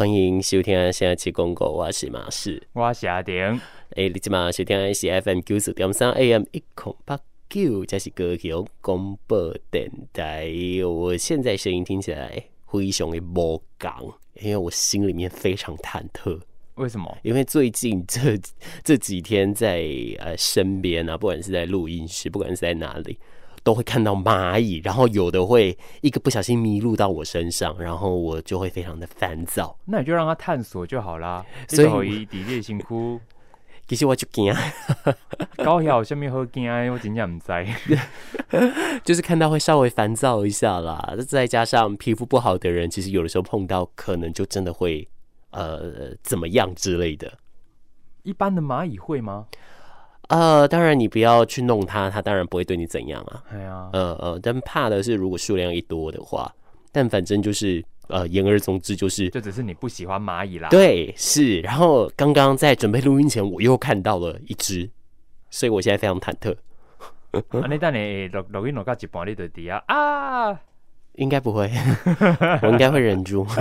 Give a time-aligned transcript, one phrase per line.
[0.00, 3.36] 欢迎收听现在起公告，我是马氏，我是阿丁。
[3.96, 7.18] 哎，你今嘛收听的是 FM 九四点三 AM 一空八
[7.50, 10.50] 九，这是高雄广播电台。
[10.86, 14.02] 我现在声音听起来非常的无港，
[14.40, 16.40] 因为我心里面非常忐忑。
[16.76, 17.18] 为什么？
[17.22, 18.38] 因为最近这
[18.82, 19.84] 这几天在
[20.18, 23.18] 呃身边啊，不管是在录音室，不管是在哪里。
[23.62, 29.76] 都会看到蚂蚁，然后有的会一个不小心迷路到我身上，然后我就会非常的烦躁。
[29.84, 31.44] 那你就让它探索就好啦。
[31.68, 33.20] 所以，底列辛苦。
[33.88, 34.54] 其实我就惊，
[35.64, 37.46] 高晓下面好惊，我真正唔知。
[39.02, 41.16] 就是看到会稍微烦躁一下啦。
[41.26, 45.08] 再加上皮肤不好的人，其实有的时候碰到，可能就真的会
[45.50, 47.36] 呃怎么样之类的。
[48.22, 49.46] 一般的蚂蚁会吗？
[50.30, 53.42] 呃，当然你不要去弄它，它当然不会对你怎样啊。
[53.52, 56.50] 哎呀，呃呃，但怕的是如果数量一多的话，
[56.92, 60.68] 但反正就是呃，言而总之就是，就只是你不喜欢蚂蚁啦。
[60.68, 61.60] 对，是。
[61.60, 64.88] 然后刚刚在准备录音前，我又看到了一只，
[65.50, 66.54] 所以我现在非常忐忑。
[67.60, 70.60] 啊，你等你录录音录到一半，你就底下啊？
[71.14, 71.68] 应该不会，
[72.62, 73.44] 我应该会忍住。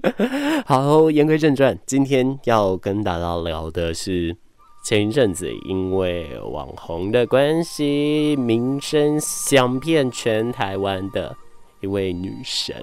[0.66, 4.36] 好，言归正传，今天要跟大家聊的是。
[4.82, 11.36] 前一阵子，因为网红的关系，名声响遍全台湾的
[11.80, 12.74] 一位女神，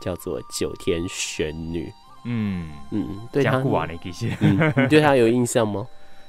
[0.00, 1.90] 叫做九天玄女。
[2.24, 3.98] 嗯嗯，对她，你
[4.88, 5.86] 对她有印象吗？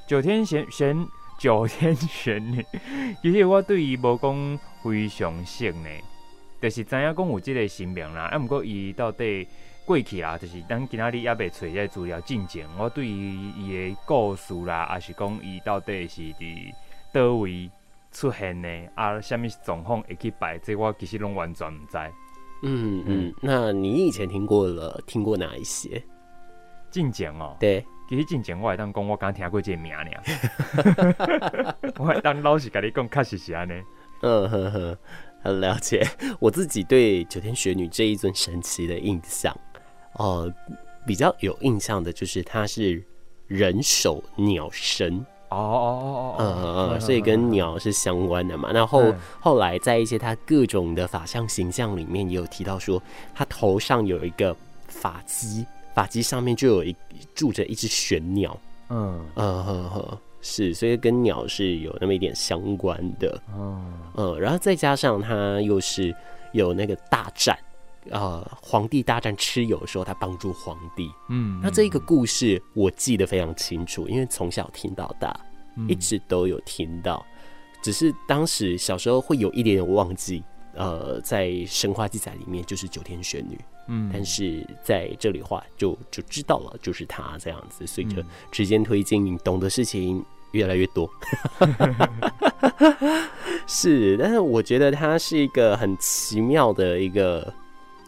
[0.08, 1.06] 九天玄玄，
[1.38, 2.64] 九天玄女，
[3.22, 5.88] 其实我对伊无讲非常熟呢，
[6.60, 8.22] 就是知影讲有这个新名啦。
[8.22, 9.46] 啊，不过伊到底？
[9.84, 16.74] 过去啦，就是咱今仔日也未找这资料进前，我对于伊的故事啦，还是讲伊到底是伫
[17.12, 17.70] 倒位
[18.10, 21.98] 出现的，啊，什么状况会去摆，这我其实拢完全唔知。
[22.62, 24.98] 嗯嗯，那你以前听过了？
[25.06, 26.02] 听过哪一些？
[26.90, 30.10] 进前哦，对，其实进前我会当讲，我刚听过这个名呢。
[31.98, 33.72] 我会当老实跟你讲，确实是安尼。
[34.22, 34.98] 嗯呵呵，
[35.42, 36.06] 很了解。
[36.40, 39.54] 我自己对九天玄女这一尊神奇的印象。
[40.14, 40.76] 哦、呃，
[41.06, 43.02] 比较有印象的就是它是
[43.46, 45.18] 人手鸟身
[45.50, 48.72] 哦哦哦哦，嗯嗯，所以跟鸟是相关的嘛。
[48.72, 53.00] 然后后来在一些他各种的法相形象里面，也有提到说，
[53.34, 54.56] 他头上有一个
[54.88, 55.64] 法髻，
[55.94, 56.96] 法髻上面就有一
[57.34, 58.58] 住着一只玄鸟。
[58.88, 63.40] 嗯嗯嗯嗯，是，所以跟鸟是有那么一点相关的。
[63.54, 66.14] 嗯嗯，然后再加上他又是
[66.52, 67.56] 有那个大战。
[68.10, 71.10] 呃，皇帝大战蚩尤的时候，他帮助皇帝。
[71.30, 75.34] 嗯，那这一个故事我记得非常清楚，因为从小听到大，
[75.76, 77.24] 嗯、一直都有听到。
[77.82, 80.42] 只是当时小时候会有一点点忘记。
[80.74, 83.58] 呃，在神话记载里面就是九天玄女。
[83.86, 87.86] 嗯，但是在这里话就就知道了，就是他这样子。
[87.86, 91.08] 随着时间推进，懂的事情越来越多。
[93.68, 97.54] 是，但是我觉得他是一个很奇妙的一个。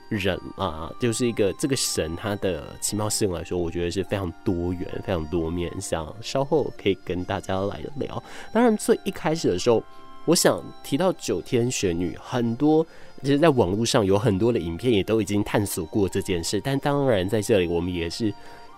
[0.08, 6.14] 人啊，就是一个这个神，他的奇妙性来说，我觉得是非常多元、非常多面向。
[6.20, 8.22] 稍后可以跟大家来聊。
[8.52, 9.82] 当然，最一开始的时候，
[10.24, 12.86] 我想提到九天玄女，很多
[13.22, 16.60] 其实在网络上有很多的影片也都已经探索过这件事。
[16.60, 18.32] 但当然，在这里我们也是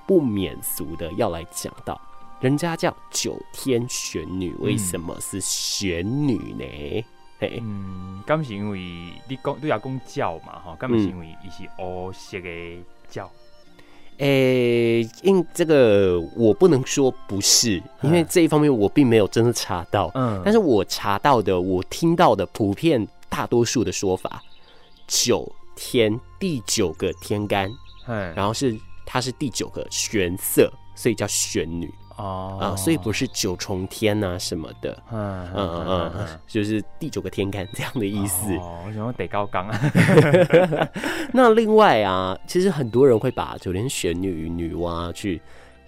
[0.06, 2.00] 不免俗的要来讲到，
[2.40, 7.04] 人家叫九天玄女，为什么是玄女呢？
[7.40, 8.78] 嘿嗯，咁是因为
[9.28, 12.84] 你讲都要讲鸟嘛，哈，咁是因为伊是黑色的
[13.14, 13.30] 鸟。
[14.18, 20.10] 诶、欸，因这个我不能说不是，因为这一方面我并没有真的查到。
[20.14, 24.42] 嗯，但是我查到的，我听到的普遍大多数的说法，
[25.06, 27.70] 九天第九个天干，
[28.08, 28.76] 嗯，然后是
[29.06, 31.88] 它是第九个玄色，所以叫玄女。
[32.18, 38.52] 哦，啊，所以不是九重天呐、啊、什么的，嗯嗯嗯嗯，就是第九个天干这样的意思。
[38.56, 39.80] 哦，我想要得高刚啊。
[41.32, 45.40] 那另外啊，其实很多人会把九天玄女与女娲去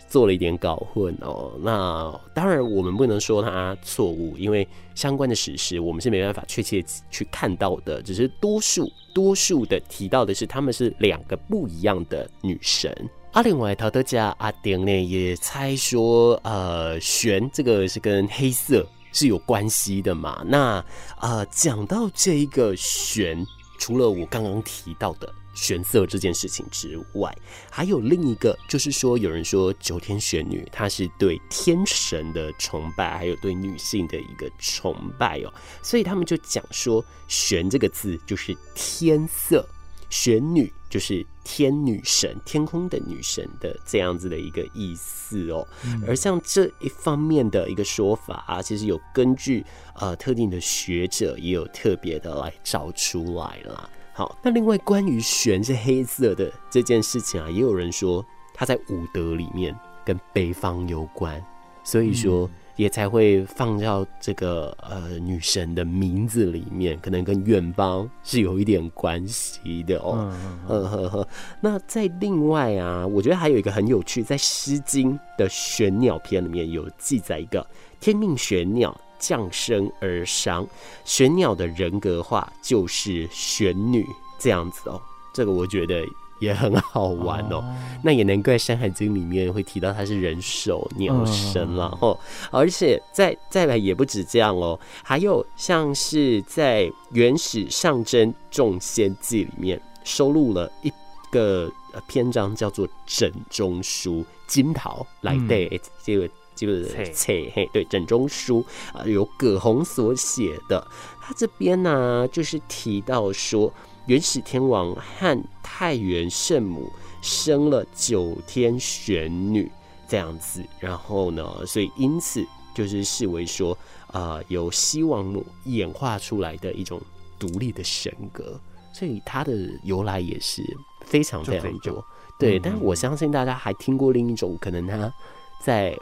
[0.06, 1.53] 做了一点搞混哦。
[1.61, 6.81] 那当然我们不能说它错误，因为相关的史实我们是没办法确切
[7.11, 8.00] 去看到的。
[8.03, 12.94] 只是多数多数的提到的是他们是两个不一样的女神。
[13.32, 20.43] 啊，另外，陶德加阿丁呢也猜说，呃，玄这个是跟黑色是有关系的嘛？
[20.44, 20.85] 那
[21.21, 23.47] 呃，讲到这一个玄，
[23.79, 27.32] 除了我刚刚提到的玄色这件事情之外，
[27.71, 35.55] 还有另一个，就是说有人说九天玄女她是对天神的崇拜，还有对女性的一个崇拜哦，
[35.85, 39.65] 所以他们就讲说玄这个字就是天色，
[40.09, 40.73] 玄女。
[40.90, 45.66] 就是天女神，天空的女神的这样子的一个意思哦。
[45.87, 49.64] 嗯、而像这一方面的一个说法啊，其实有根据
[49.94, 53.88] 呃特定的学者也有特别的来找出来啦。
[54.12, 58.22] 好，那另外关于玄是黑色的这件事情啊，也有人说
[58.52, 61.42] 它在武德里面跟北方有关，
[61.84, 62.50] 所以说。
[62.81, 70.32] 嗯也才会放到这个呃女神的名字里面，可能跟远方是有一点关系的哦。
[70.67, 71.29] 嗯呵呵。
[71.61, 77.67] 那在另外啊，我觉得还有一个很有趣，在《诗经》的玄鸟篇里面有记载一个
[78.00, 80.67] 天命玄鸟降生而伤，
[81.05, 84.06] 玄鸟的人格化就是玄女
[84.38, 84.99] 这样子哦。
[85.35, 86.03] 这个我觉得。
[86.40, 87.62] 也很好玩哦，
[88.02, 92.19] 那也难怪《山海经》里面会提到它是人首鸟身了哦。
[92.50, 100.90] 而且再再来也不止这样哦，还有像是在《原始上真众仙记》里面收录了一
[101.31, 101.70] 个
[102.08, 106.88] 篇章，叫做《枕中书》，金桃来对这个这个
[107.26, 108.64] 嘿嘿对《枕中书》
[108.98, 110.84] 啊，由葛洪所写的。
[111.20, 113.70] 他这边呢，就是提到说。
[114.11, 116.91] 元始天王和太元圣母
[117.23, 119.71] 生了九天玄女
[120.09, 123.79] 这样子，然后呢，所以因此就是视为说，
[124.09, 127.01] 呃，由西王母演化出来的一种
[127.39, 128.61] 独立的神格，
[128.93, 129.53] 所以它的
[129.85, 130.61] 由来也是
[131.07, 132.05] 非常非常多。
[132.37, 135.15] 对，但是我相信大家还听过另一种，可能他
[135.62, 135.97] 在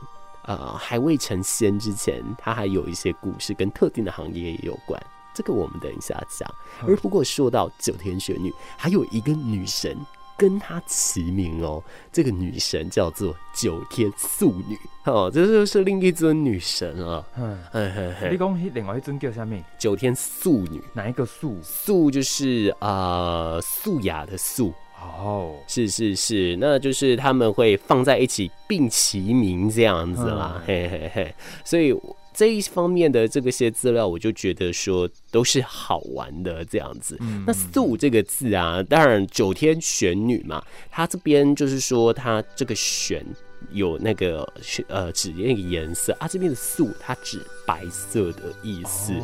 [0.45, 4.99] 呃还未成仙之前，他还有一些故事跟特定的行业也有关。
[5.38, 6.52] 这个我们等一下讲。
[6.85, 9.96] 而不过说到九天玄女，还有一个女神
[10.37, 11.81] 跟她齐名哦。
[12.12, 17.25] 这个女神叫做九天素女哦，这就是另一尊女神啊。
[17.37, 18.31] 嗯，嘿嘿嘿。
[18.32, 19.56] 你讲另外一尊叫什么？
[19.79, 21.56] 九天素女，哪一个素？
[21.62, 24.75] 素就是啊、呃，素雅的素。
[25.00, 30.55] 哦，是是是，那就是他们会放在一起并齐名这样子啦。
[30.56, 31.96] 嗯、嘿嘿嘿，所以。
[32.38, 37.19] 这一方面的这个些资料，我就觉得说都是好玩的这样子。
[37.44, 43.26] 那“素”这个字啊，当然九天玄女嘛，她这边就是说她这个“玄”
[43.75, 44.49] 有那个
[44.87, 49.14] 呃指那个颜色啊，这边的“素”它指白色的意思。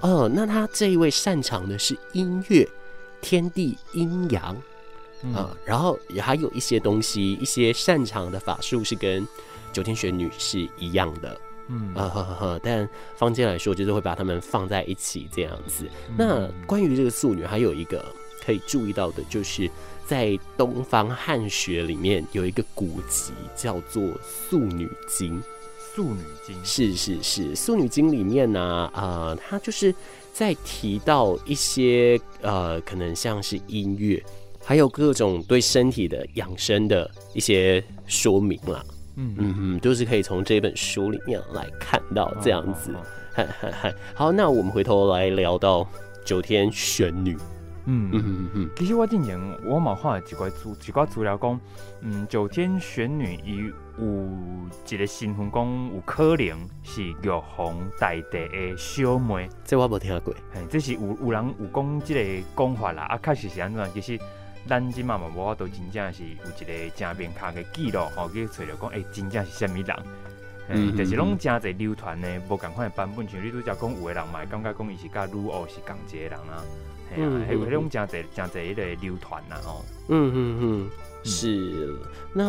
[0.00, 2.64] 哦、呃，那她这一位擅长的是音乐、
[3.20, 4.54] 天地阴阳
[5.34, 9.26] 啊、呃，然后也还有一些东西，一些擅长的法术是跟
[9.72, 11.36] 九天玄女是一样的。
[11.72, 15.88] 嗯啊呵呵呵，但坊间来说，就是会把他们放在一起这样子。
[16.18, 18.04] 那关于这个素女，还有一个
[18.44, 19.70] 可以注意到的，就是
[20.04, 25.40] 在东方汉学里面有一个古籍叫做《素女经》。
[25.94, 29.92] 素女经是是是，《素女经》里面呢，啊、呃，它就是
[30.32, 34.22] 在提到一些呃，可能像是音乐，
[34.64, 38.84] 还有各种对身体的养生的一些说明啦。
[39.20, 42.94] 嗯嗯嗯，都是可以从这本书里面来看到这样子。
[43.34, 45.86] 嗨嗨嗨，好，那我们回头来聊到
[46.24, 47.36] 九天玄女。
[47.84, 51.60] 嗯嗯嗯嗯，其实我之前我嘛看了几块资几块资料讲，
[52.00, 54.06] 嗯，九天玄女伊有
[54.88, 59.48] 一个身份讲有可能是玉皇大帝的小妹。
[59.64, 63.02] 这我没听过，嘿，这是有有人有讲这个讲法啦。
[63.04, 64.18] 啊，确实是安怎，其实。
[64.68, 69.96] 咱即嘛嘛无法度真正是有一个正面卡的记录吼，去找着讲，诶、欸，真正是虾物人？
[70.72, 76.64] 嗯，就是拢真侪流传呢，无共款的版本，像你拄则讲，有的人嘛会感觉讲伊是甲女巫是共一个人啊，
[77.12, 79.84] 系啊，迄迄种真侪真侪迄个流传呐，吼。
[80.08, 80.90] 嗯嗯嗯，
[81.24, 81.96] 是。
[82.32, 82.44] 那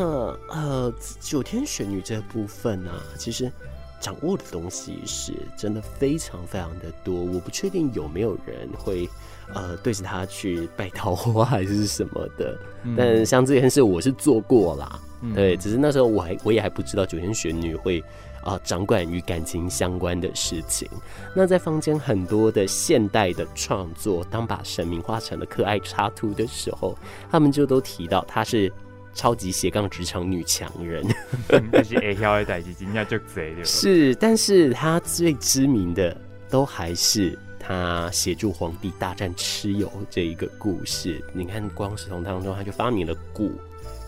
[0.50, 3.52] 呃，九天玄女这部分呢、啊，其实
[4.00, 9.10] 掌握的东西是真的非常非常的多，我不确定有没有人会。
[9.54, 18.00] 呃，对着他去拜桃花还是什么的，嗯、但像这件事我是做过啦，嗯、对，只是那时候我还我也还不知道九天玄女会
[18.44, 20.88] 啊、呃、掌管与感情相关的事情。
[21.36, 26.98] 那在坊间很多的现代的创作，当把神明画成了可爱插图的时候，
[27.30, 28.72] 他们就都提到她是
[29.14, 31.06] 超级斜杠职场女强人，
[31.72, 33.66] 但是会晓的代志真正就贼了。
[33.66, 36.16] 是，但是她最知名的
[36.50, 37.38] 都还是。
[37.64, 43.52] 他协助皇帝大战蚩尤这一个故事，你看，光是从当中他就发明了鼓，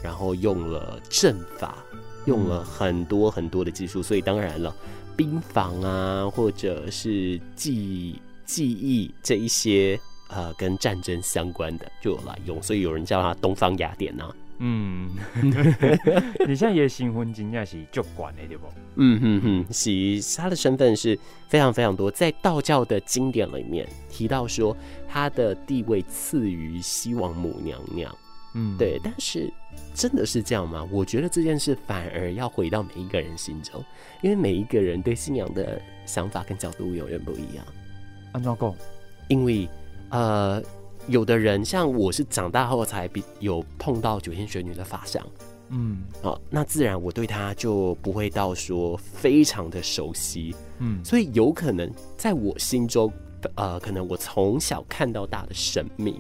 [0.04, 1.78] 然后用了阵法，
[2.26, 4.76] 用了很多很多的技术，所以当然了，
[5.16, 14.36] 兵法啊，或者是技技艺这一些，呃，跟战争相关的就有来用，所以有人叫他东方雅典呐、啊。
[14.66, 15.10] 嗯，
[16.48, 18.66] 你现在也新婚金也是就管的对不？
[18.96, 28.16] 嗯哼哼，是他的身份是非常非常多，在道教的经典里面提到说，他的地位次于西王母娘娘。
[28.56, 28.98] 嗯，对。
[29.04, 29.52] 但是
[29.94, 30.88] 真的是这样吗？
[30.90, 33.84] 我觉得这件事反而要回到每一个人心中，
[34.22, 37.66] 因为每一个人对信仰的想法跟角度永远不一样。
[38.32, 38.74] 安怎讲？
[39.28, 39.68] 因为
[40.10, 40.62] 呃，
[41.08, 45.26] 有的人像我是长大后才比有碰到九天玄女的法相。
[45.70, 53.12] 嗯，哦，那自然我对他就不会到说非常的熟悉，嗯，所以有可能在我心中，
[53.56, 56.20] 呃，可能我从小看到大的神明，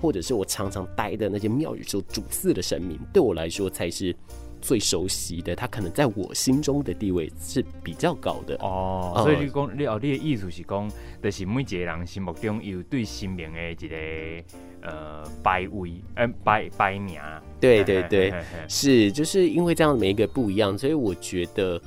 [0.00, 4.16] 或者是我常常待的那些庙宇所主祀的神明，对我来说才是
[4.60, 5.56] 最熟悉的。
[5.56, 9.22] 他可能在我心中的地位是比较高的哦。
[9.24, 10.90] 所以你讲，你哦，你的意思是讲，
[11.22, 14.44] 就是每一个人心目中有对心灵的一个。
[14.82, 17.20] 呃，拜位，嗯、呃，拜拜名，
[17.60, 18.32] 对对对，
[18.66, 21.78] 是，就是因为这样每一个不一样，所以我觉得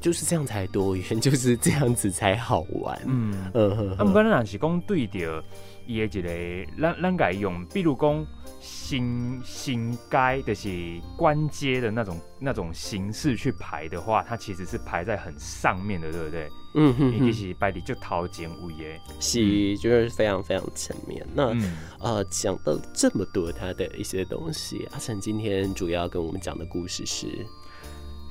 [0.00, 3.00] 就是这样才多元， 就是这样子才好玩。
[3.06, 3.90] 嗯嗯嗯。
[3.96, 5.42] 啊，不过咱若是讲对着
[5.86, 6.22] 伊的一
[6.66, 8.26] 个，咱咱该用，比如讲
[8.60, 16.48] 新新街，就是官街的那种那种形式去排的话，它其实是排在很上面的，对不对？
[16.72, 21.26] 嗯哼，尤其是摆伫就头前位耶，是就是非常非常前面。
[21.34, 27.26] 那、嗯、呃，讲到这么多他的一些东西，阿成今天主要跟我们讲的故事是，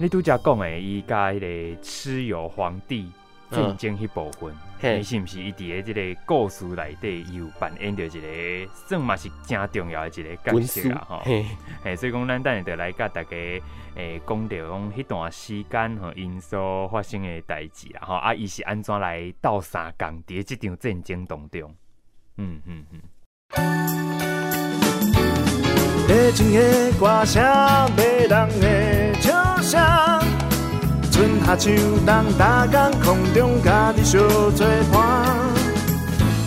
[0.01, 3.12] 你拄则讲诶，伊甲迄个蚩尤皇帝
[3.51, 4.50] 战争迄部分，
[4.82, 11.06] 你、嗯、是毋是伊伫诶即个故事内底有扮演着一个算嘛是正重要诶一个角色啊？
[11.10, 11.22] 吼，
[11.84, 13.29] 嘿，所以讲咱等下就来甲大家。
[13.96, 21.75] 诶，讲着讲迄段时间吼因所发生诶代志啦，吼啊，伊是安怎来斗相共伫诶即场战争当中？
[22.38, 23.01] 嗯嗯嗯。
[26.08, 27.44] 夜静的歌声，
[27.98, 28.69] 迷人的笑声，
[31.50, 31.72] 春夏秋
[32.06, 34.22] 冬，大江空中家己相
[34.53, 35.36] 作伴，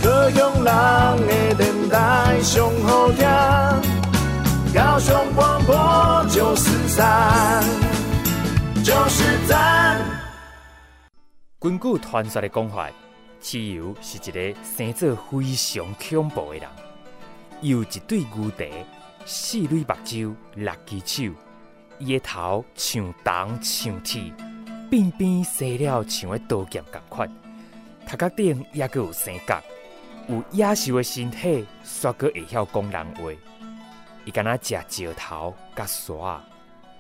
[0.01, 3.27] 各乡人的电台上好听。
[4.73, 7.65] 高雄广播九四三，
[8.85, 10.01] 九四三。
[11.59, 12.89] 根据传说的讲法，
[13.43, 16.69] 蚩尤是一个生做非常恐怖的人，
[17.61, 18.71] 有一对牛蹄，
[19.27, 21.33] 四蕊目睭，六只手，
[21.99, 24.33] 伊的头像铜像铁，
[24.93, 27.27] 边边细了像个刀剑同款，
[28.07, 29.59] 头壳顶也阁有生角，
[30.29, 33.33] 有野兽的身体，煞阁会晓讲人话。
[34.27, 36.45] 伊敢若食石头甲沙，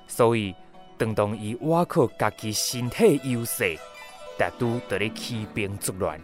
[0.06, 0.54] 所以
[0.96, 3.76] 当当伊挖靠家己身体优势，
[4.38, 6.18] 达拄伫咧起兵作乱，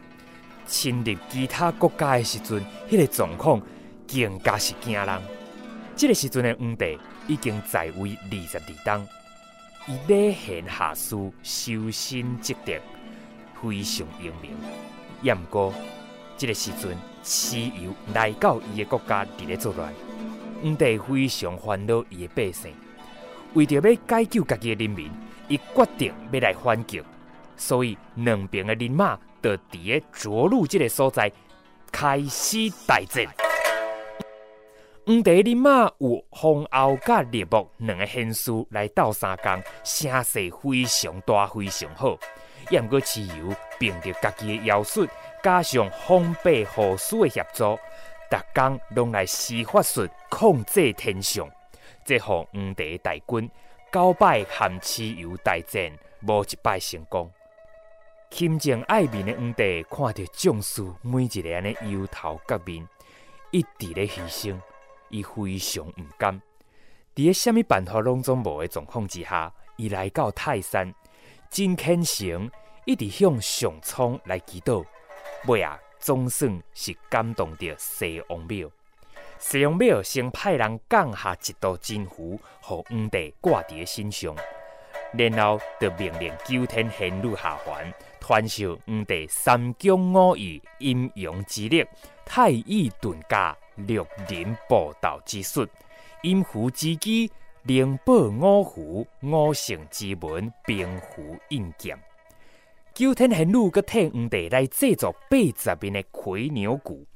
[0.66, 3.60] 侵入其他国家的时阵，迄、个状况
[4.10, 5.22] 更加是惊人。
[5.94, 9.06] 这个时阵的皇帝已经在位二十二冬，
[9.88, 12.75] 伊礼贤下士，修身积德，
[13.54, 14.50] 非常英明。
[15.23, 15.73] 也毋过，
[16.37, 19.90] 这个时阵蚩尤来到伊的国家伫咧作乱。
[20.62, 22.75] 皇帝非常烦恼伊的百姓，
[23.54, 25.11] 为着要解救家己的人民，
[25.49, 27.02] 伊决定要来反击，
[27.57, 31.33] 所以两边的人马就伫个涿鹿这个所在
[31.90, 33.48] 开始大战。
[35.09, 42.19] 黄帝人马有封侯甲猎木两个贤士来斗相共，声势非常大，非常好。
[42.69, 45.09] 也毋过蚩尤凭着家己的妖术，
[45.43, 47.79] 加上封闭护师的协助。
[48.31, 51.49] 逐工拢来施法术控制天象，
[52.05, 53.50] 这互黄帝大军
[53.91, 57.33] 九摆和蚩尤大战，无一摆成功。
[58.29, 62.87] 心情爱民的黄帝看着将士每一个人的忧头革面，
[63.53, 64.61] 一直咧牺牲，
[65.11, 66.41] 伊非常毋甘。
[67.15, 70.95] 伫个虾米办法拢总无的状况之下，伊来到泰山，
[71.50, 72.50] 真虔诚，
[72.85, 74.85] 一直向上苍来祈祷。
[75.47, 75.79] 尾啊！
[76.00, 78.71] 总算是感动着西王庙，
[79.41, 84.33] 西王庙先派人降下一道金符，互皇帝挂伫身上，
[85.12, 91.85] 然后就命令九天玄女下凡，传授皇帝三经五义阴阳之力、
[92.25, 95.66] 太乙遁甲、六壬卜道之术、
[96.23, 97.30] 阴符之机、
[97.62, 101.99] 灵宝五符、五行之门、兵符印鉴。
[102.94, 107.06] 九天玄女阁替皇帝来制作八十面的蝰牛骨，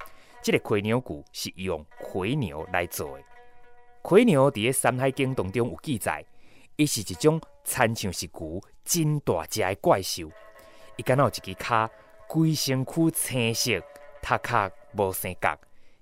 [0.41, 3.25] 这个蝰牛骨是用蝰牛来做的。
[4.03, 6.25] 蝰牛伫个《山海经》当中有记载，
[6.77, 10.31] 伊是一种参像是牛真大只的怪兽。
[10.97, 11.91] 伊敢若有一只脚，
[12.29, 13.83] 规身躯青色，
[14.21, 15.59] 头壳无生角。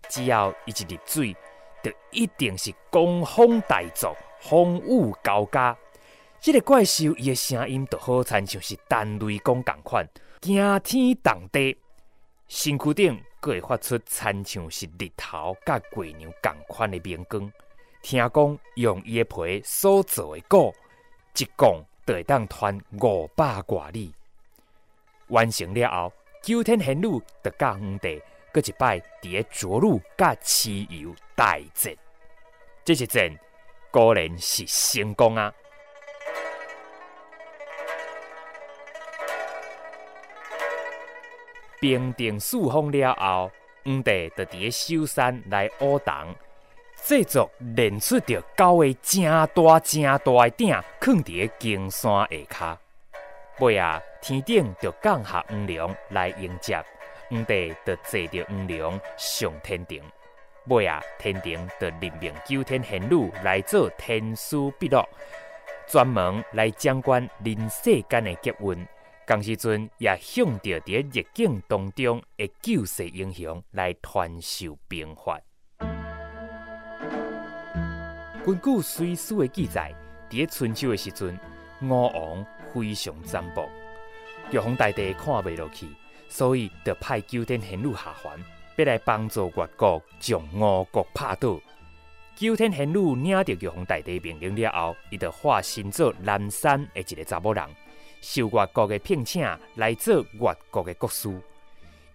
[0.09, 1.37] 只要伊一入水，
[1.83, 5.77] 就一定是狂风大作，风雨交加。
[6.41, 10.09] 这个怪兽，伊的声音就好亲像是陈雷公共款，
[10.41, 11.77] 惊天动地，
[12.49, 17.53] 身躯顶阁会发出亲像是日头甲月亮共款的明光，
[18.03, 20.75] 听讲用伊个皮所做的鼓，
[21.37, 24.13] 一讲就会当传五百外里。
[25.29, 27.03] 完成了后，九天玄女
[27.45, 28.21] 就甲皇帝
[28.53, 31.95] 搁一摆伫个卓鲁甲蚩尤大战。
[32.85, 33.39] 这一战
[33.91, 35.53] 果然是成功啊！
[41.81, 43.51] 平定四方了后，
[43.85, 46.35] 黄帝就伫个首山来乌堂。
[47.03, 52.77] 制作练出着九个正大正大个鼎，放伫个金山下骹。
[53.61, 56.83] 尾啊，天顶就降下黄龙来迎接
[57.31, 60.03] 皇帝，就坐着黄龙上天庭。
[60.67, 65.01] 尾啊，天庭就任命九天玄女来做天师笔录，
[65.89, 68.87] 专门来掌管人世间的劫运。
[69.27, 75.41] 同时阵也向着伫咧逆境当中的救世英雄来传授兵法。
[78.45, 79.95] 根据《隋书》的记载，
[80.29, 81.39] 伫咧春秋的时阵，
[81.81, 82.45] 吴王
[82.75, 83.69] 非常残暴，
[84.51, 85.87] 玉皇大帝看袂落去，
[86.31, 88.43] 所以就派九天玄女下凡，
[88.77, 91.61] 要来帮助越国将吴国拍倒。
[92.37, 97.63] 九天玄女领着玉皇大帝命令了后，伊就化身做南山的一个查某人，
[98.23, 101.29] 受越国的聘请来做越国的国师。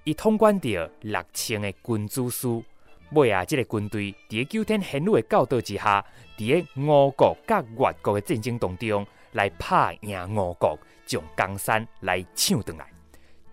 [0.05, 2.63] 伊统管着六千的军主司。
[3.12, 6.03] 尾啊，这个军队伫九天玄女的教导之下，
[6.38, 12.94] 伫个吴国甲越国的战争当中来拍赢吴国，将江山来抢回来。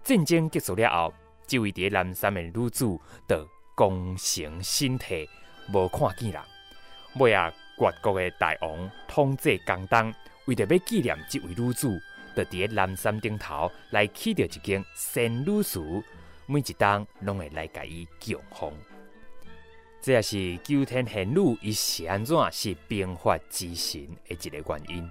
[0.05, 1.15] 战争结束了后，
[1.47, 2.85] 这位伫南山的女子
[3.29, 5.29] 就功成身退，
[5.73, 6.43] 无看见人。
[7.21, 10.13] 尾啊，越国的大王统治江东，
[10.47, 12.01] 为着要纪念这位女子，
[12.37, 15.81] 就伫南山顶头来起着一间仙女祠，
[16.47, 18.73] 每一当拢会来给伊供奉。
[20.01, 25.09] 这也是九天玄女伊是安怎是兵法之神的一个原因。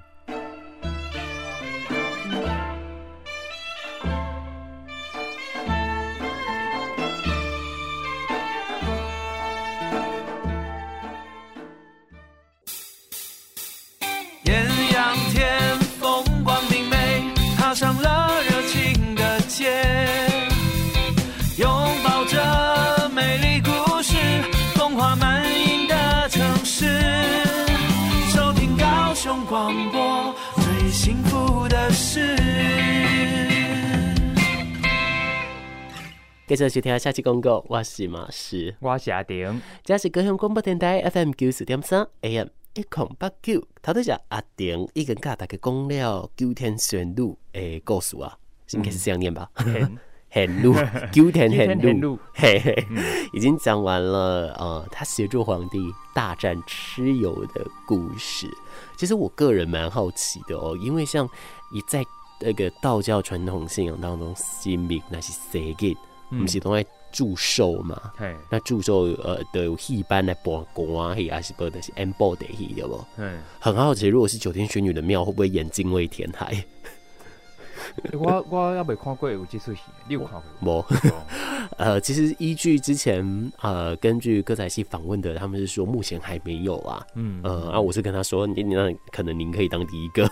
[36.51, 48.37] 继续收听下期广告，我是马师，我是阿丁，这是高雄广播电台 FM 九四点三 AM 一空八九，头头是阿丁，已经甲大家讲了九天玄女诶故事啊，
[48.71, 49.49] 应该是这样念吧？
[50.29, 50.73] 玄女，
[51.13, 52.85] 九天 玄女，嘿嘿，
[53.31, 54.53] 已经讲完了。
[54.59, 55.79] 呃，他协助皇帝
[56.13, 58.45] 大战蚩尤的故事。
[58.97, 61.25] 其实我个人蛮好奇的哦，因为像
[61.71, 62.03] 你在
[62.41, 65.95] 那个道教传统信仰当中，神明那是谁给？
[66.32, 68.12] 不是都爱祝寿嘛？
[68.20, 73.04] 嗯、那祝寿呃都有戏班来播歌，戏还是播的是 M 播的戏，对不？
[73.17, 76.65] 嗯，很好奇，如果是九天玄女的庙，会不会演精卫填海？
[78.13, 80.86] 我我还没看过有这出戏，你有看过没？
[81.78, 87.06] 呃，其实依据之前呃，根据歌仔戏访问的，他们是说目前还没有啊。
[87.15, 90.30] 嗯，呃，啊，我是跟他说，你你那可能您可以当第一个。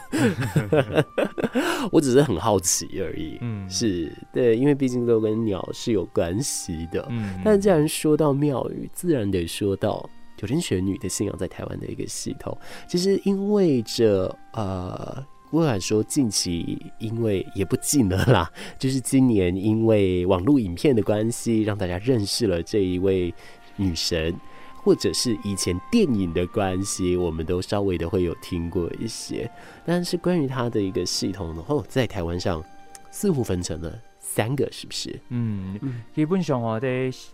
[1.92, 3.38] 我只是很好奇而已。
[3.42, 7.06] 嗯，是对，因为毕竟都跟鸟是有关系的。
[7.10, 10.08] 嗯，但既然说到庙宇，自然得说到
[10.38, 12.56] 九天玄女的信仰在台湾的一个系统。
[12.88, 15.26] 其实因为这呃。
[15.50, 18.52] 不敢说近期，因为也不近了啦。
[18.78, 23.34] 就是今年因为网络影片的关系，让大家认识了这一位
[23.76, 24.36] 女神，
[24.76, 29.50] 或者是以前电影的关系，我们都稍微的会有听过一些。
[29.86, 32.64] 但是关于她的一个系统呢，哦，在台湾上
[33.10, 34.00] 似乎分成了。
[34.32, 35.20] 三个是不是？
[35.30, 35.80] 嗯，
[36.13, 36.88] 基本上吼，在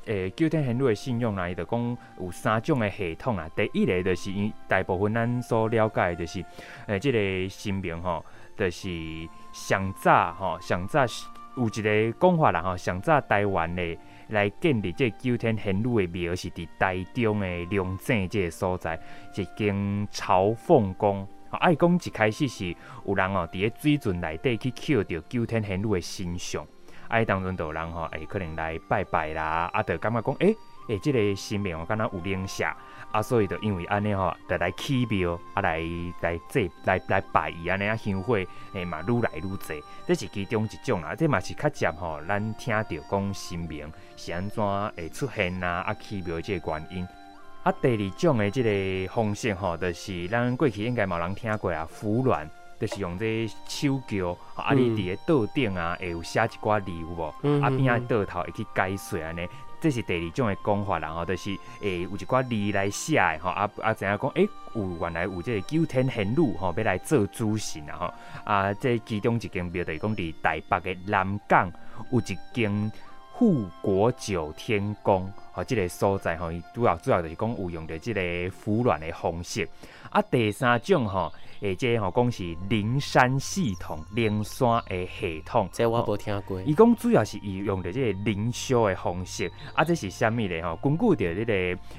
[0.06, 3.50] 诶九天玄女的信仰来就讲有三种的系统啊。
[3.54, 4.32] 第一个就是
[4.66, 6.46] 大部分咱所了解的就是
[6.88, 8.90] 诶，这个神明吼，就是
[9.52, 11.06] 上早吼，上早
[11.58, 13.98] 有一个讲法啦吼，上早台湾的
[14.30, 18.98] 来建立这九天玄女的庙是伫台中的龙井这个所在，
[19.36, 21.28] 一间朝凤宫。
[21.60, 26.66] 爱讲一开始是有人哦，伫个水阵内底去捡着九天玄女的神像。
[27.08, 30.58] 哎，当中都有人吼，哎，可能来拜拜啦，啊，就感觉讲，哎、欸，哎、
[30.90, 32.68] 欸，这个神明哦，敢若有灵性，
[33.12, 35.82] 啊，所以就因为安尼吼，就来起庙，啊，来
[36.22, 38.38] 来祭，来来拜伊安尼啊，香火，
[38.74, 44.64] 哎嘛，愈来愈济，这是其中一种啦，这嘛是较接吼，咱听到讲神明是安怎
[44.96, 47.08] 会出现呐，啊，起庙这个原因。
[47.64, 52.48] 啊，第二种的这个方式吼，就是咱过去应该冇人听过啊，服软，
[52.80, 57.34] 就是用这手脚，啊，你伫个桌顶啊，会有写一寡字有无？
[57.44, 59.48] 嗯、啊，边啊桌头会去解说安尼，
[59.80, 64.30] 这是第二种的讲法啦，吼，就是会有一寡字来写的吼，啊啊，怎样讲？
[64.32, 71.72] 诶、欸，有原来有这个九天玄女吼，要来做主神啊，吼，啊，这其中一间庙就是讲伫台北的南港
[72.12, 72.92] 有一间
[73.32, 75.32] 护国九天宫。
[75.54, 79.68] 吼，即个所在吼，伊主要主要就是讲有用着即个服软的方式。
[80.16, 85.68] 啊，第三种吼，诶，即个吼讲是灵山系统、灵山的系统。
[85.74, 86.62] 这我无听过。
[86.62, 89.52] 伊讲主要是伊用着即个灵修的方式。
[89.74, 90.64] 啊，这是虾米咧？
[90.64, 91.54] 吼，根据着即个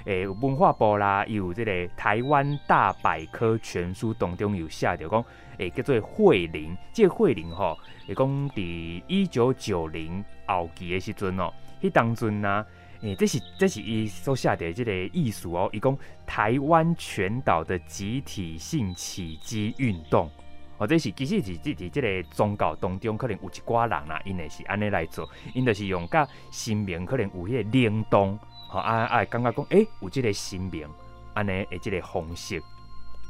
[0.06, 5.22] 诶文化部啦，伊有即个台湾大百科全书当中有写着讲，
[5.58, 6.74] 诶叫做慧灵。
[6.94, 7.76] 即个慧灵吼，
[8.08, 11.52] 会讲伫一九九零后期的时阵哦，
[11.82, 12.64] 迄当阵呐。
[13.02, 15.68] 诶、欸，这是这是伊所写的这个意思哦。
[15.72, 20.30] 伊讲台湾全岛的集体性起乩运动，
[20.78, 30.88] 或者是其实是即个宗教当中可能有一寡人啦，因为是安尼来做，因就是用甲神明可能有迄个联动，吼啊啊，感觉讲诶，有这个神明
[31.34, 32.62] 安尼诶这个方式，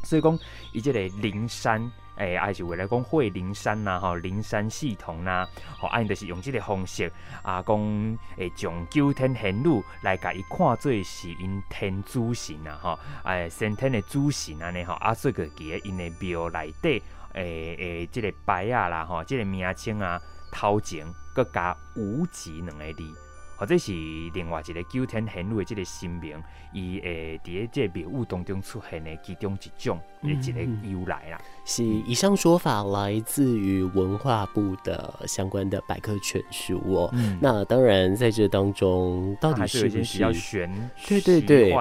[0.05, 0.38] 所以讲
[0.72, 1.90] 伊这个灵山。
[2.16, 5.46] 诶，还是为了讲会灵山呐，吼灵山系统呐，
[5.79, 7.11] 吼，啊，因就是用这个方式
[7.42, 17.02] 啊，讲诶，从九天玄女来甲伊看做是因天主神呐，吼，诶，先天的主神安尼吼，啊，所以个记因的庙内底，
[17.35, 23.25] 诶诶，这个牌啊啦，吼，这个名称啊，头前搁加无极两个字。
[23.56, 23.92] 或者是
[24.34, 26.36] 另外一个九天玄女的这个神明，
[26.72, 31.40] 伊诶伫咧这个庙宇当中出现的其中一种的一个由来啦。
[31.64, 37.10] 是以上说法来自于文化部的相关的百科全书哦。
[37.14, 40.70] 嗯、那当然在这当中，到底是不是要玄？
[41.08, 41.74] 对对对，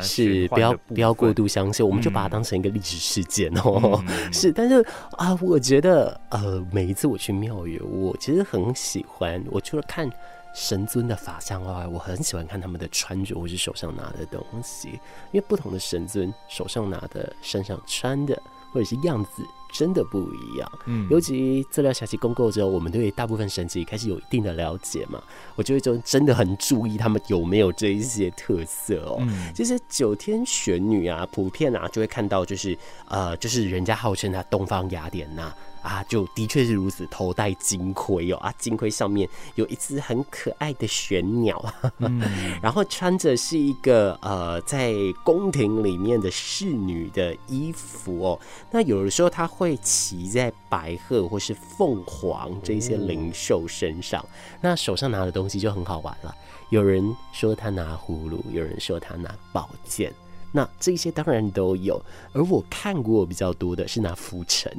[0.00, 4.02] 是不要不要过度相信，我们就把它当成一个历史事件哦。
[4.06, 10.08] 嗯、 是，但是啊，我觉得呃，每一次我去庙宇，我其实很喜欢，我除了看。
[10.54, 14.90] 神尊的法相外，我很喜欢看他们的穿着或是手上拿的东西，
[15.30, 18.40] 因为不同的神尊手上拿的、身上穿的
[18.72, 20.72] 或者是样子真的不一样。
[20.86, 25.22] 嗯，尤其资料详细公布之后，我们对大部分神祇开始有一定的了解嘛，
[25.56, 29.16] 我就会就真的很注意他们有没有这一些特色哦。
[29.20, 32.76] 嗯，其实九天玄女啊，普遍啊就会看到就是
[33.08, 35.52] 呃，就是人家号称她东方雅典娜。
[35.82, 41.60] 啊，就的确是如此，头戴金盔哦，啊，金盔上面有一只很可爱的玄鸟，
[41.98, 42.22] 嗯、
[42.62, 48.40] 然后穿着是一个呃，在宫廷里面的侍女的衣服哦。
[48.70, 56.34] 那有的时候他会骑在白鹤或是凤凰这些灵兽身上，嗯、那手上拿的东西就很好玩了。
[56.70, 60.12] 有人说他拿葫芦，有人说他拿宝剑，
[60.50, 62.02] 那这些当然都有。
[62.32, 64.76] 而我看过比较多的是拿浮尘。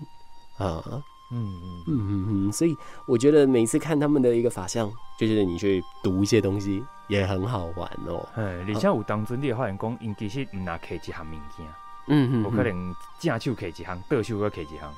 [0.57, 0.83] 啊，
[1.31, 2.75] 嗯嗯嗯嗯嗯，所以
[3.07, 8.27] 我觉得每次看他们的一个法相，就是你去读一些东西也很好玩哦。
[8.35, 11.65] 哎，你像有当阵你会发现讲，因其实唔拿摕一项物件，
[12.07, 14.93] 嗯嗯，我可能正手摕一项，倒手搁摕一项，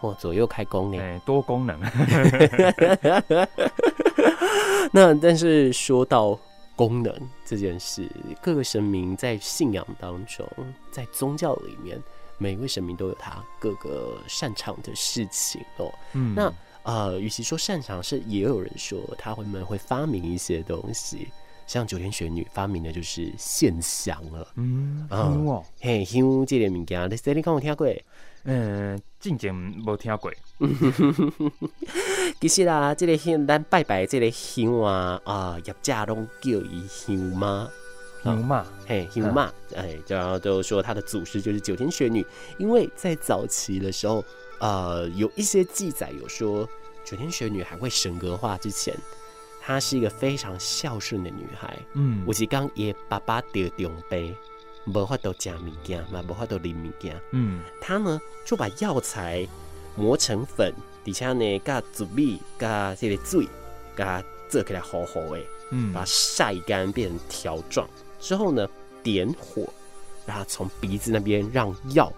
[0.00, 1.80] 或左右开弓呢，哎，多功能。
[4.92, 6.38] 那但是说到
[6.76, 7.12] 功能
[7.44, 10.46] 这件事，各个神明在信仰当中，
[10.90, 12.00] 在宗教里面。
[12.40, 15.92] 每一位神明都有他各个擅长的事情哦。
[16.12, 16.52] 嗯，那
[16.84, 21.32] 呃，与其说擅长，是也有人说他会们会发明一些东西，
[21.68, 24.48] 像九天玄女发明的就是线香了。
[24.56, 27.86] 嗯，哦，嘿，香这个物件，你这里刚有听过？
[28.44, 30.32] 嗯，之前没听过。
[32.40, 37.68] 其实啦，这个香，咱拜拜这个香啊啊，业家拢叫伊香妈。
[38.24, 42.26] 牛妈，嘿，牛妈，哎，然后都说他的祖师就是九天玄女，
[42.58, 44.24] 因为在早期的时候，
[44.58, 46.68] 呃，有一些记载有说，
[47.04, 48.92] 九天玄女还会神格化之前，
[49.68, 51.78] 她是一个非常孝顺的女孩。
[51.92, 54.34] 嗯，有时刚也爸爸得重病，
[54.86, 57.20] 无法度食物件嘛，无法度啉物件。
[57.32, 59.46] 嗯，她呢就把药材
[59.94, 60.72] 磨成粉，
[61.04, 63.46] 底下呢加糯米加这个水，
[63.94, 67.86] 加做起来好好诶，嗯，把它晒干变成条状。
[68.18, 68.66] 之后呢，
[69.02, 69.70] 点火，
[70.24, 72.10] 然后从鼻子那边让药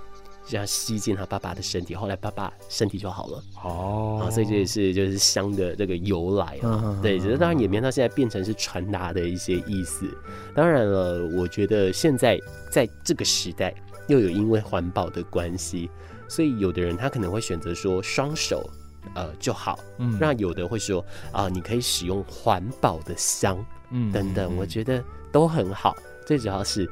[0.46, 3.42] 这样吸进他爸爸的身体，后来爸爸身体就好了。
[3.64, 6.98] 哦，啊，所以这也是就是香的这个由来啊。
[7.02, 10.06] 对，只是当然演变到现在变成是传达的一些意思。
[10.54, 12.38] 当然了，我觉得现在
[12.70, 13.74] 在这个时代，
[14.08, 15.90] 又有因为环保的关系，
[16.28, 18.68] 所以有的人他可能会选择说双手
[19.14, 21.00] 呃就好，嗯，那有的会说
[21.32, 25.02] 啊，呃，你可以使用环保的香，嗯，等等，我觉得。
[25.32, 26.84] 都很好，最主要是，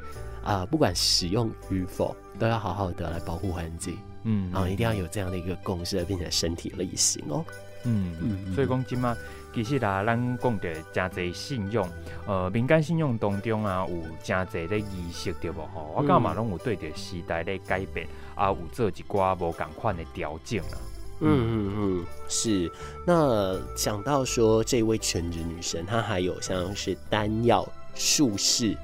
[0.44, 3.98] 啊、呃，不管使用与否，都要好好的来保护环境。
[4.24, 7.44] 嗯，然后，一定要有这样的一个共识，并且身体力行哦。
[7.84, 9.16] 嗯嗯，所以讲今嘛，
[9.54, 11.88] 其实啦，咱讲的真侪信用，
[12.26, 15.62] 呃，民间信用当中啊，有真侪的意识对不？
[15.62, 20.76] 吼，我感觉嘛拢有对着时代的改变，啊，有做一寡无共款的调整啊。
[21.20, 22.70] 嗯嗯嗯，是。
[23.06, 28.76] 那讲到说这位全职女神，她还有像是丹药、术士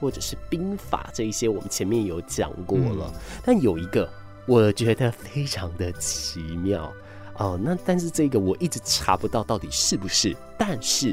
[0.00, 3.12] 或者是兵法这一些，我们前面有讲过了。
[3.14, 4.10] 嗯、但有一个，
[4.46, 6.92] 我觉得非常的奇妙。
[7.36, 11.12] 哦，那但是这个我一直查不到到底是不是，但是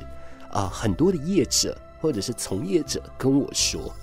[0.50, 3.94] 啊、呃，很多的业者或者是从业者跟我说，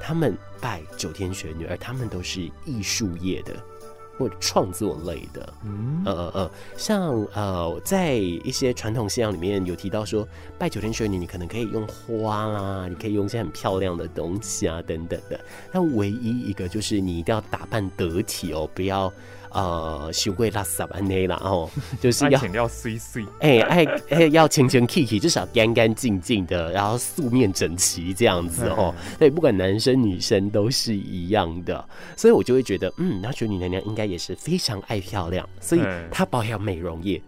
[0.00, 3.54] 他们拜九天玄女，而他们都是艺术业的
[4.18, 10.26] 或者创作类的，嗯呃呃呃，像呃在一些传统信仰里面有提到说，
[10.58, 15.38] 拜九天玄女，你可能可以用花啦，你可以用一些很漂亮的东西啊等等的，
[15.72, 19.12] 但唯一一个就是你一定要打扮得体哦，不要。
[19.56, 28.94] 呃，修贵拉萨安尼啦，哦， 就是要要碎碎，哎哎哎，要清清气气，至少干干净净的，然后素面整齐这样子哦。
[29.18, 31.82] 对，不管男生女生都是一样的，
[32.14, 37.18] 所以我就会觉得，嗯，那玄女娘娘应该也是非常爱漂亮，所以她保养美容业，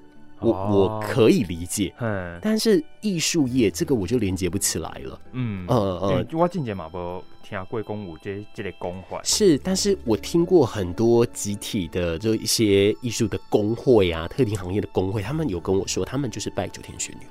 [0.40, 1.94] 我我可以理解。
[1.98, 5.20] 嗯，但是艺术业这个我就连接不起来了。
[5.32, 7.22] 嗯呃呃，我进前嘛不。
[7.48, 17.24] 听贵公舞这这类工会是，但是我听过很多集体的，就一些艺术的工会啊，特定行业的工会，他们有跟我说，他们就是拜九天玄女。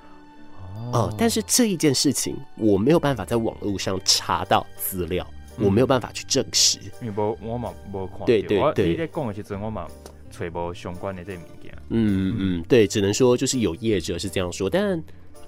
[0.91, 5.23] 哦、呃，但是这一件事情，我没有办法在网络上查到资料，
[5.57, 6.79] 嗯、我没有办法去证实。
[6.99, 8.25] 因为我嘛无看。
[8.25, 9.87] 对对对，你在讲的时阵，我嘛
[10.31, 11.56] 揣无相关的这物件。
[11.89, 15.03] 嗯嗯，对，只能说就是有业者是这样说，但。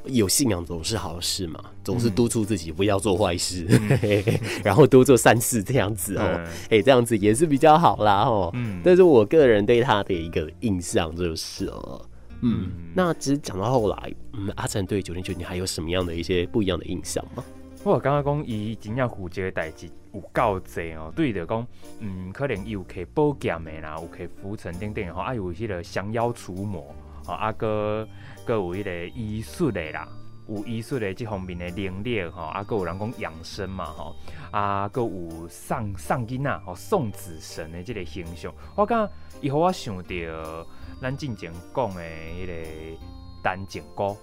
[0.06, 8.50] 有信仰总是好事嘛，总是督促自己不要做坏事，嗯、 然后多做善事这样子哦，哎、嗯欸，这样子也是比较好啦哦。
[8.56, 12.02] 嗯，但是我个人对他的一个印象就是哦，
[12.42, 17.44] 嗯，嗯那其实讲到后来，嗯，阿成对九零九你还有什么样的一些不一样的印象吗？
[17.84, 21.66] 我感觉讲伊真正负责的代志有够济哦，对的讲，
[22.00, 26.94] 嗯，可能伊有可以保健的啦，有可以浮尘等等吼，啊有迄个降妖除魔，
[27.26, 28.08] 吼啊，阿哥。
[28.46, 30.08] 各有迄个医术的啦，
[30.48, 34.16] 有医术的即方面的能力吼，啊，各有人讲养生嘛吼，
[34.50, 40.68] 啊，各有送送囡仔吼，送子神的即个形象，我感觉伊互我想着
[41.00, 43.00] 咱之前讲的迄个
[43.44, 44.16] 单井哥，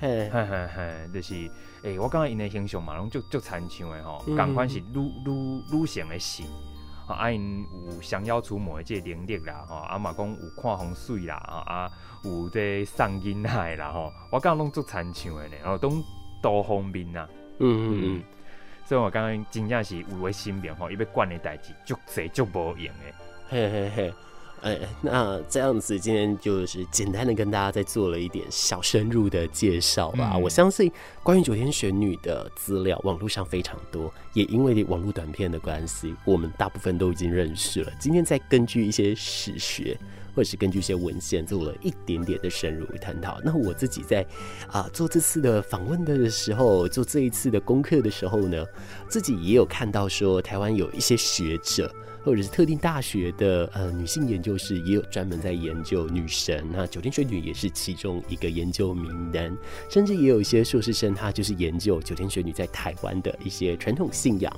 [0.00, 1.34] 嘿嘿嘿嘿，就是
[1.84, 6.44] 诶、欸，我感觉因的形象嘛，拢足足参像的吼，共款是女女女性的神。
[7.06, 11.90] 啊，因有降妖除魔的这个能力啦，吼，啊嘛讲有看风水啦，啊，
[12.24, 16.02] 有这送囡仔啦，吼，我感觉拢足参像的呢，哦，都
[16.40, 18.22] 多方面呐，嗯嗯嗯，
[18.86, 23.14] 所以我感觉真正是有诶身边吼，伊要管的代志足侪足无用的，
[23.50, 24.14] 嘿嘿嘿。
[24.64, 30.32] 哎、欸，那这样子，今天就是简单的跟大家再做了一点小深入的介绍吧。
[30.32, 30.90] 嗯、我相信
[31.22, 37.92] 关于九天玄女的资料，网络上非常多，也因为网络短片的关系，我们大部分都已经认识了。
[38.00, 39.98] 今天再根据一些史学，
[40.34, 43.40] 或者是根据一些文献，做了一点点的深入探讨。
[43.44, 44.26] 那我自己在
[44.70, 48.64] 啊、做这次的访问的时候，做这一次的功课的时候呢，
[49.08, 51.90] 自己也有看到说，台湾有一些学者。
[52.24, 59.54] 或者是特定大学的呃女性研究室也有专门在研究女神，那九天玄女也是其中一个研究名单，
[59.90, 64.50] 甚至也有一些硕士生，他就是研究九天玄女在台湾的一些传统信仰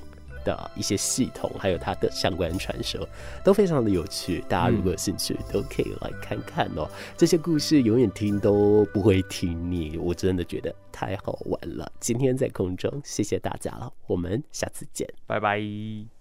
[0.47, 3.07] 的一些系统，还有它的相关传说，
[3.45, 4.43] 都非常的有趣。
[4.49, 6.89] 大家如果有兴趣，都可以来看看哦。
[7.17, 11.91] 这些故事永远听都不会听腻，我真的觉得太好玩了。
[11.99, 16.16] 今天在空中，谢谢大家了，我们下次见，拜拜。